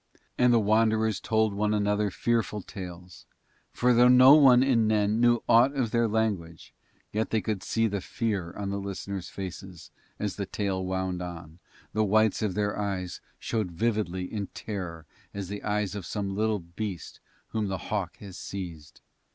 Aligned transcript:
And 0.35 0.51
the 0.51 0.59
Wanderers 0.59 1.19
told 1.19 1.53
one 1.53 1.75
another 1.75 2.09
fearful 2.09 2.63
tales, 2.63 3.27
for 3.71 3.93
though 3.93 4.07
no 4.07 4.33
one 4.33 4.63
in 4.63 4.87
Nen 4.87 5.19
knew 5.21 5.43
aught 5.47 5.75
of 5.75 5.91
their 5.91 6.07
language, 6.07 6.73
yet 7.13 7.29
they 7.29 7.39
could 7.39 7.61
see 7.61 7.85
the 7.85 8.01
fear 8.01 8.51
on 8.53 8.71
the 8.71 8.79
listeners' 8.79 9.29
faces, 9.29 9.91
and 10.17 10.25
as 10.25 10.37
the 10.37 10.47
tale 10.47 10.83
wound 10.83 11.21
on, 11.21 11.59
the 11.93 12.03
whites 12.03 12.41
of 12.41 12.55
their 12.55 12.79
eyes 12.79 13.21
showed 13.37 13.69
vividly 13.69 14.23
in 14.25 14.47
terror 14.55 15.05
as 15.35 15.49
the 15.49 15.61
eyes 15.61 15.93
of 15.93 16.07
some 16.07 16.35
little 16.35 16.57
beast 16.57 17.19
whom 17.49 17.67
the 17.67 17.77
hawk 17.91 18.17
has 18.17 18.37
seized. 18.39 19.01